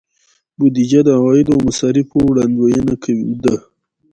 [0.57, 2.93] بودیجه د عوایدو او مصارفو وړاندوینه
[3.43, 3.55] ده.